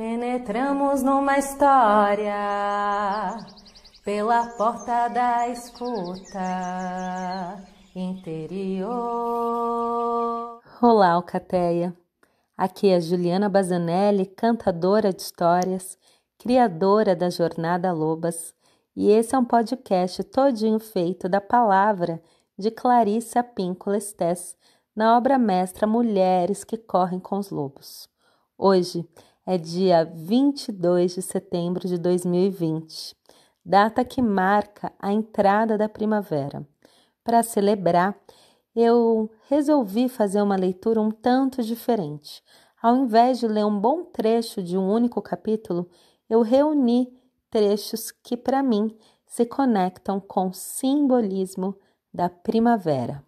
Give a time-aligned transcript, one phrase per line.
[0.00, 2.32] Penetramos numa história
[4.02, 6.40] pela porta da escuta
[7.94, 8.88] interior.
[10.80, 11.94] Olá, Alcateia.
[12.56, 15.98] Aqui é Juliana Bazanelli, cantadora de histórias,
[16.38, 18.54] criadora da Jornada Lobas,
[18.96, 22.22] e esse é um podcast todinho feito da palavra
[22.58, 24.56] de Clarissa Pinkola Estés
[24.96, 28.08] na obra mestra Mulheres que Correm com os Lobos.
[28.56, 29.06] Hoje
[29.52, 33.16] é dia 22 de setembro de 2020,
[33.64, 36.64] data que marca a entrada da primavera.
[37.24, 38.16] Para celebrar,
[38.76, 42.44] eu resolvi fazer uma leitura um tanto diferente.
[42.80, 45.90] Ao invés de ler um bom trecho de um único capítulo,
[46.28, 47.12] eu reuni
[47.50, 48.96] trechos que, para mim,
[49.26, 51.74] se conectam com o simbolismo
[52.14, 53.20] da primavera.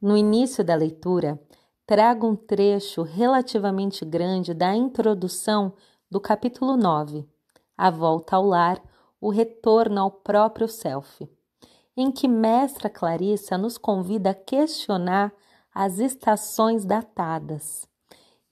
[0.00, 1.38] No início da leitura,
[1.88, 5.72] trago um trecho relativamente grande da introdução
[6.10, 7.26] do capítulo 9,
[7.78, 8.78] A Volta ao Lar,
[9.18, 11.26] o Retorno ao Próprio Self,
[11.96, 15.32] em que Mestra Clarissa nos convida a questionar
[15.74, 17.88] as estações datadas.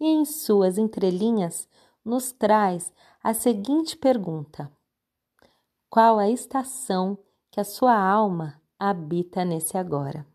[0.01, 1.69] E em suas entrelinhas
[2.03, 2.91] nos traz
[3.23, 4.73] a seguinte pergunta:
[5.91, 7.19] Qual a estação
[7.51, 10.27] que a sua alma habita nesse agora?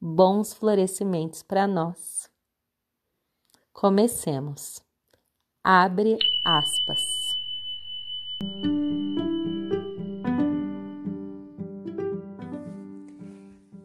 [0.00, 2.30] Bons florescimentos para nós.
[3.72, 4.80] Comecemos.
[5.62, 7.36] Abre aspas.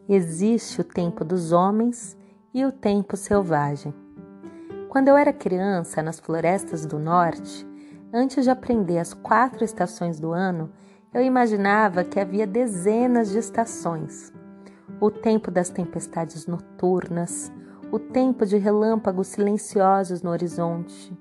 [0.08, 2.16] Existe o tempo dos homens
[2.52, 3.92] e o tempo selvagem.
[4.88, 7.66] Quando eu era criança, nas florestas do norte,
[8.12, 10.72] antes de aprender as quatro estações do ano,
[11.12, 14.33] eu imaginava que havia dezenas de estações
[15.00, 17.52] o tempo das tempestades noturnas,
[17.90, 21.16] o tempo de relâmpagos silenciosos no horizonte,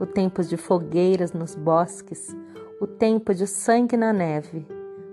[0.00, 2.34] o tempo de fogueiras nos bosques,
[2.80, 4.66] o tempo de sangue na neve,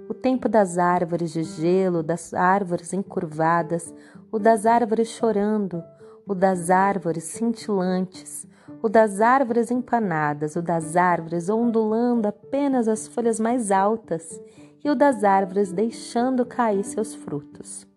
[0.09, 3.93] o tempo das árvores de gelo, das árvores encurvadas,
[4.31, 5.83] o das árvores chorando,
[6.27, 8.47] o das árvores cintilantes,
[8.81, 14.41] o das árvores empanadas, o das árvores ondulando apenas as folhas mais altas
[14.83, 17.90] e o das árvores deixando cair seus frutos.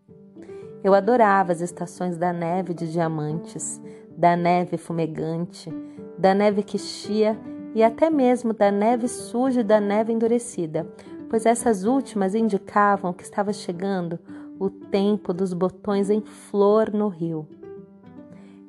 [0.84, 3.80] Eu adorava as estações da neve de diamantes,
[4.14, 5.72] da neve fumegante,
[6.18, 7.40] da neve que chia
[7.74, 10.86] e até mesmo da neve suja e da neve endurecida,
[11.30, 14.18] pois essas últimas indicavam que estava chegando
[14.60, 17.48] o tempo dos botões em flor no rio.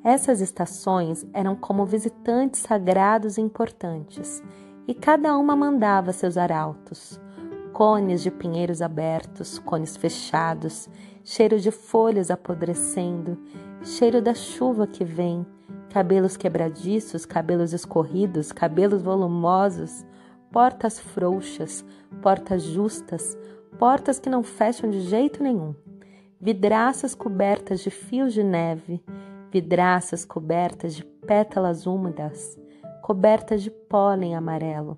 [0.02, 4.42] Essas estações eram como visitantes sagrados e importantes,
[4.88, 7.20] e cada uma mandava seus arautos
[7.76, 10.88] cones de pinheiros abertos, cones fechados,
[11.22, 13.36] cheiro de folhas apodrecendo,
[13.82, 15.44] cheiro da chuva que vem,
[15.90, 20.06] cabelos quebradiços, cabelos escorridos, cabelos volumosos,
[20.50, 21.84] portas frouxas,
[22.22, 23.36] portas justas,
[23.78, 25.74] portas que não fecham de jeito nenhum,
[26.40, 29.04] vidraças cobertas de fios de neve,
[29.52, 32.58] vidraças cobertas de pétalas úmidas,
[33.02, 34.96] cobertas de pólen amarelo,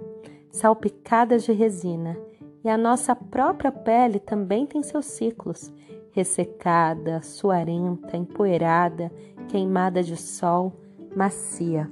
[0.52, 2.16] salpicadas de resina
[2.64, 5.72] e a nossa própria pele também tem seus ciclos,
[6.12, 9.12] ressecada, suarenta, empoeirada,
[9.48, 10.72] queimada de sol,
[11.14, 11.90] macia.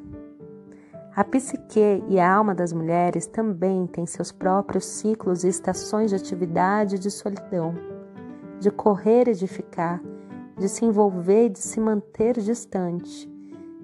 [1.15, 6.17] A psique e a alma das mulheres também têm seus próprios ciclos e estações de
[6.17, 7.75] atividade e de solidão,
[8.61, 10.03] de correr e de ficar,
[10.59, 13.31] de se envolver e de se manter distante,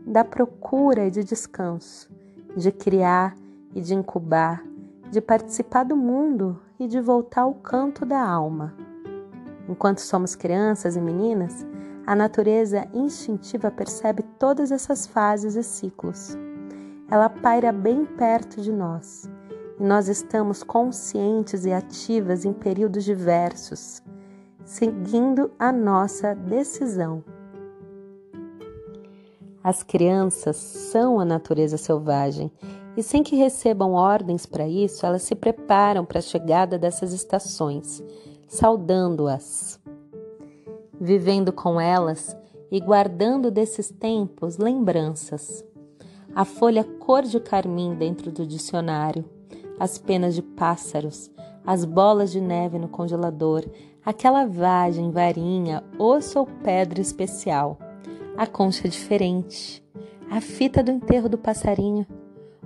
[0.06, 2.10] da procura e de descanso,
[2.54, 3.34] de criar
[3.74, 4.62] e de incubar,
[5.12, 8.74] de participar do mundo e de voltar ao canto da alma.
[9.68, 11.66] Enquanto somos crianças e meninas,
[12.06, 16.34] a natureza instintiva percebe todas essas fases e ciclos.
[17.10, 19.28] Ela paira bem perto de nós
[19.78, 24.02] e nós estamos conscientes e ativas em períodos diversos,
[24.64, 27.22] seguindo a nossa decisão.
[29.62, 32.50] As crianças são a natureza selvagem
[32.96, 38.02] e sem que recebam ordens para isso, elas se preparam para a chegada dessas estações,
[38.46, 39.80] saudando-as,
[41.00, 42.36] vivendo com elas
[42.70, 45.64] e guardando desses tempos lembranças.
[46.34, 49.24] A folha cor de carmim dentro do dicionário,
[49.78, 51.30] as penas de pássaros,
[51.66, 53.64] as bolas de neve no congelador,
[54.04, 57.78] aquela vagem, varinha, osso ou pedra especial,
[58.36, 59.82] a concha diferente,
[60.30, 62.06] a fita do enterro do passarinho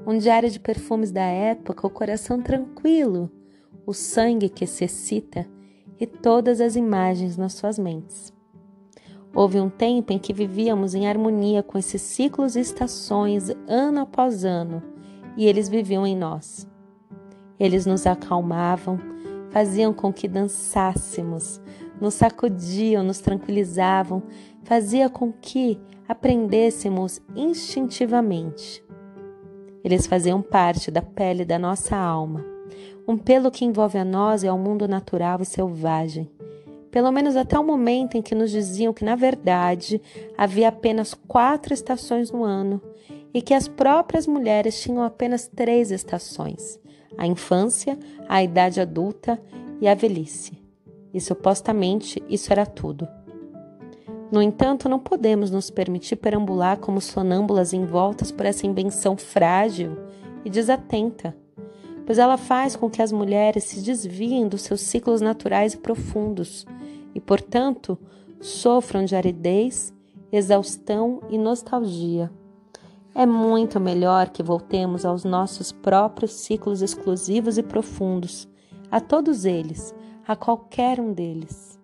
[0.07, 3.29] um diário de perfumes da época, o coração tranquilo,
[3.85, 5.45] o sangue que se excita
[5.99, 8.33] e todas as imagens nas suas mentes.
[9.35, 14.45] Houve um tempo em que vivíamos em harmonia com esses ciclos e estações ano após
[14.45, 14.81] ano,
[15.37, 16.69] e eles viviam em nós.
[17.59, 19.01] Eles nos acalmavam,
[19.51, 21.61] faziam com que dançássemos,
[22.01, 24.23] nos sacudiam, nos tranquilizavam,
[24.63, 28.86] fazia com que aprendêssemos instintivamente.
[29.85, 32.45] Eles faziam parte da pele da nossa alma,
[33.07, 36.31] um pelo que envolve a nós e ao mundo natural e selvagem
[36.97, 40.01] pelo menos até o momento em que nos diziam que, na verdade,
[40.35, 42.81] havia apenas quatro estações no ano
[43.35, 46.81] e que as próprias mulheres tinham apenas três estações:
[47.19, 49.39] a infância, a idade adulta
[49.79, 50.59] e a velhice.
[51.13, 53.07] E supostamente isso era tudo.
[54.31, 59.97] No entanto, não podemos nos permitir perambular como sonâmbulas envoltas por essa invenção frágil
[60.45, 61.37] e desatenta,
[62.05, 66.67] pois ela faz com que as mulheres se desviem dos seus ciclos naturais e profundos
[67.15, 67.97] e, portanto,
[68.41, 69.95] sofram de aridez,
[70.33, 72.31] exaustão e nostalgia.
[73.15, 78.47] É muito melhor que voltemos aos nossos próprios ciclos exclusivos e profundos,
[78.91, 79.95] a todos eles,
[80.27, 81.76] a qualquer um deles.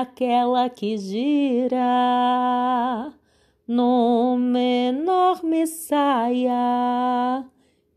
[0.00, 1.82] Aquela que gira
[3.66, 7.44] numa enorme saia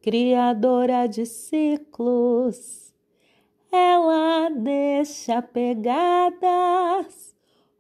[0.02, 2.94] criadora de ciclos.
[3.72, 6.40] Ela deixa pegadas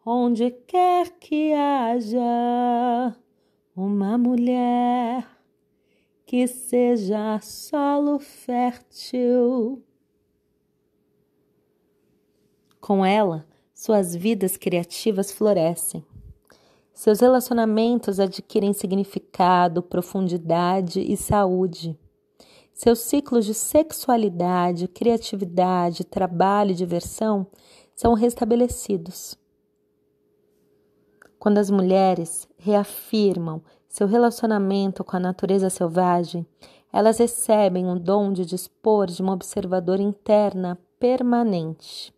[0.05, 3.15] onde quer que haja
[3.75, 5.27] uma mulher
[6.25, 9.83] que seja solo fértil.
[12.79, 13.47] Com ela,
[13.79, 16.03] suas vidas criativas florescem.
[16.93, 21.97] Seus relacionamentos adquirem significado, profundidade e saúde.
[22.73, 27.47] Seus ciclos de sexualidade, criatividade, trabalho e diversão
[27.95, 29.37] são restabelecidos.
[31.39, 36.45] Quando as mulheres reafirmam seu relacionamento com a natureza selvagem,
[36.91, 42.13] elas recebem o dom de dispor de uma observadora interna permanente,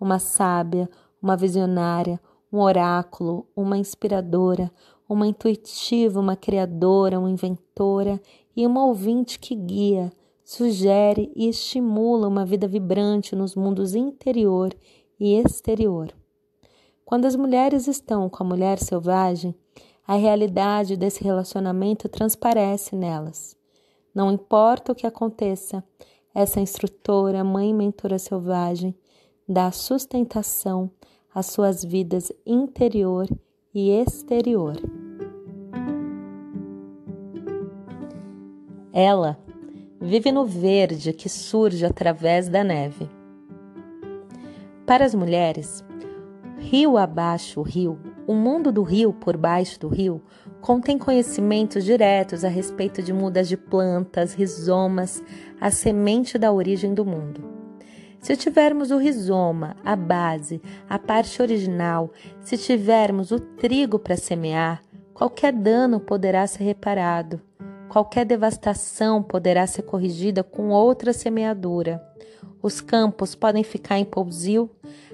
[0.00, 0.90] uma sábia,
[1.24, 2.20] uma visionária,
[2.52, 4.70] um oráculo, uma inspiradora,
[5.08, 8.20] uma intuitiva, uma criadora, uma inventora
[8.54, 10.12] e uma ouvinte que guia,
[10.44, 14.74] sugere e estimula uma vida vibrante nos mundos interior
[15.18, 16.14] e exterior.
[17.06, 19.54] Quando as mulheres estão com a mulher selvagem,
[20.06, 23.56] a realidade desse relacionamento transparece nelas.
[24.14, 25.82] Não importa o que aconteça,
[26.34, 28.94] essa instrutora, mãe e mentora selvagem
[29.48, 30.90] dá sustentação
[31.34, 33.26] às suas vidas interior
[33.74, 34.76] e exterior.
[38.92, 39.36] Ela
[40.00, 43.08] vive no verde que surge através da neve.
[44.86, 45.84] Para as mulheres,
[46.58, 50.22] rio abaixo o rio, o mundo do rio por baixo do rio,
[50.60, 55.22] contém conhecimentos diretos a respeito de mudas de plantas, rizomas,
[55.60, 57.53] a semente da origem do mundo.
[58.24, 62.10] Se tivermos o rizoma, a base, a parte original,
[62.40, 64.82] se tivermos o trigo para semear,
[65.12, 67.40] qualquer dano poderá ser reparado
[67.94, 72.04] Qualquer devastação poderá ser corrigida com outra semeadura.
[72.60, 74.68] Os campos podem ficar em pousio,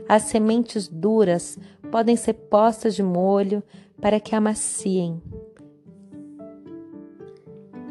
[0.09, 1.59] as sementes duras
[1.91, 3.63] podem ser postas de molho
[4.01, 5.23] para que amaciem,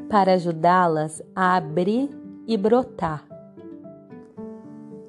[0.09, 2.09] para ajudá-las a abrir
[2.47, 3.28] e brotar.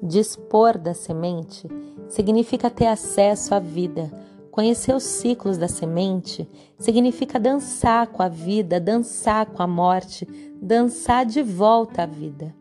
[0.01, 1.67] Dispor da semente
[2.09, 4.11] significa ter acesso à vida
[4.51, 10.27] Conhecer os ciclos da semente significa dançar com a vida, dançar com a morte,
[10.61, 12.53] dançar de volta à vida.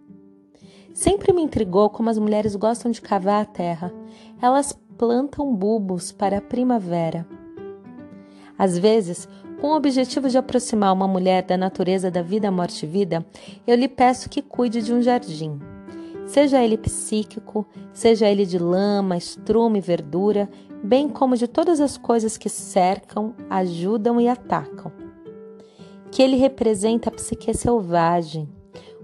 [0.94, 3.92] Sempre me intrigou como as mulheres gostam de cavar a terra.
[4.40, 7.26] Elas plantam bulbos para a primavera.
[8.56, 9.28] Às vezes,
[9.60, 13.26] com o objetivo de aproximar uma mulher da natureza da vida, morte e vida,
[13.66, 15.58] eu lhe peço que cuide de um jardim.
[16.30, 20.48] Seja ele psíquico, seja ele de lama, estrume verdura,
[20.80, 24.92] bem como de todas as coisas que cercam, ajudam e atacam.
[26.08, 28.48] Que ele representa a psique selvagem.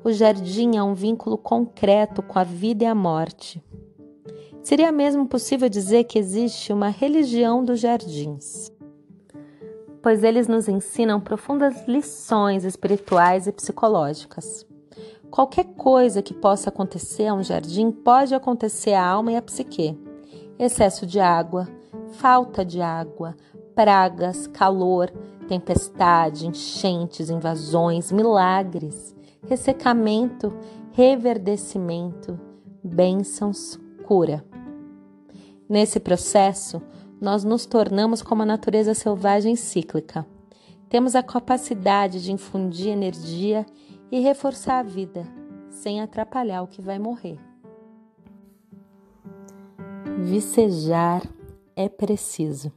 [0.05, 3.61] O jardim é um vínculo concreto com a vida e a morte.
[4.63, 8.71] Seria mesmo possível dizer que existe uma religião dos jardins,
[10.01, 14.65] pois eles nos ensinam profundas lições espirituais e psicológicas.
[15.31, 19.99] Qualquer coisa que possa acontecer a um jardim pode acontecer à alma e à psique
[20.59, 21.69] excesso de água,
[22.13, 23.37] falta de água,
[23.75, 25.11] pragas, calor,
[25.49, 29.15] tempestade, enchentes, invasões, milagres,
[29.47, 30.53] ressecamento,
[30.93, 32.39] reverdecimento,
[32.83, 34.45] bênçãos, cura.
[35.69, 36.81] Nesse processo,
[37.21, 40.27] nós nos tornamos como a natureza selvagem cíclica.
[40.89, 43.67] Temos a capacidade de infundir energia
[44.11, 45.27] e reforçar a vida,
[45.71, 47.39] sem atrapalhar o que vai morrer.
[50.25, 51.23] Vicejar
[51.75, 52.73] é preciso.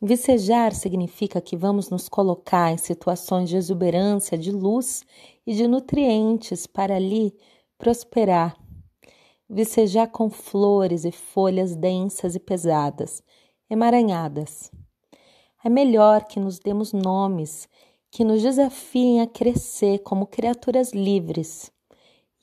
[0.00, 5.04] Vicejar significa que vamos nos colocar em situações de exuberância de luz
[5.46, 7.34] e de nutrientes para ali
[7.76, 8.56] prosperar
[9.48, 13.22] vicejar com flores e folhas densas e pesadas,
[13.70, 14.70] emaranhadas.
[15.64, 17.68] É melhor que nos demos nomes
[18.10, 21.70] que nos desafiem a crescer como criaturas livres.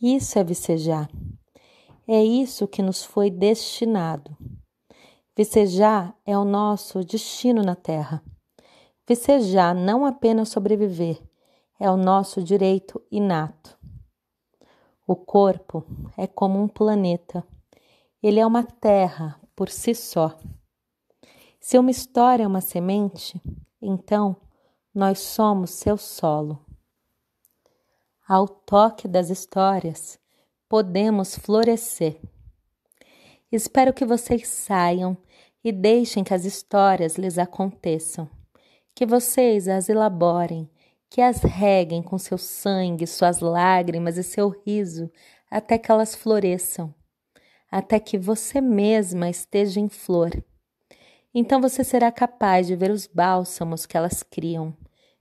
[0.02, 1.10] Isso é vicejar.
[2.08, 4.38] É isso que nos foi destinado.
[5.36, 8.24] Vicejar é o nosso destino na Terra.
[9.08, 11.22] Vicejar não apenas sobreviver,
[11.80, 13.78] é o nosso direito inato.
[15.08, 15.86] O corpo
[16.18, 17.46] é como um planeta.
[18.22, 20.36] Ele é uma terra por si só.
[21.60, 23.40] Se uma história é uma semente,
[23.82, 24.36] então
[24.96, 26.66] nós somos seu solo.
[28.28, 30.18] Ao toque das histórias,
[30.68, 32.20] podemos florescer.
[33.52, 35.16] Espero que vocês saiam
[35.64, 38.30] e deixem que as histórias lhes aconteçam,
[38.96, 40.72] que vocês as elaborem
[41.10, 45.10] que as reguem com seu sangue, suas lágrimas e seu riso,
[45.50, 46.94] até que elas floresçam,
[47.72, 50.32] até que você mesma esteja em flor.
[51.34, 54.76] Então você será capaz de ver os bálsamos que elas criam,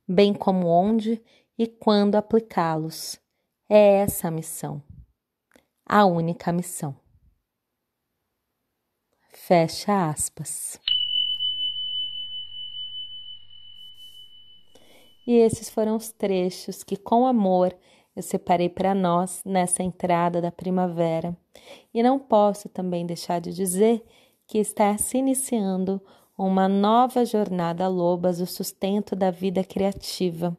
[0.07, 1.23] bem como onde
[1.59, 3.19] e quando aplicá-los.
[3.69, 4.83] É essa a missão,
[5.87, 6.95] a única missão.
[9.33, 10.79] Fecha aspas.
[15.27, 17.75] E esses foram os trechos que, com amor,
[18.15, 21.37] eu separei para nós nessa entrada da primavera.
[21.93, 24.05] E não posso também deixar de dizer
[24.47, 26.01] que está se iniciando
[26.37, 30.57] uma nova jornada Lobas, o sustento da vida criativa,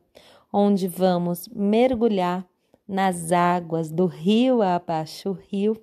[0.51, 2.45] onde vamos mergulhar
[2.87, 5.75] nas águas do rio abaixo rio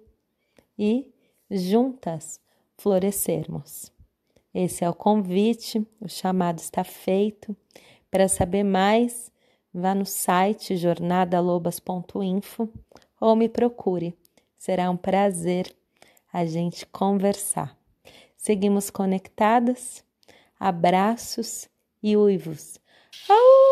[0.79, 1.13] e
[1.51, 2.41] juntas
[2.79, 3.93] florescermos.
[4.55, 7.57] Esse é o convite, o chamado está feito.
[8.11, 9.33] Para saber mais,
[9.73, 12.69] vá no site jornadalobas.info
[13.21, 14.15] ou me procure.
[14.59, 15.75] Será um prazer
[16.33, 17.82] a gente conversar.
[18.43, 20.05] Seguimos conectadas?
[20.59, 21.71] Abraços
[22.03, 22.77] e uivos.
[23.29, 23.72] Au!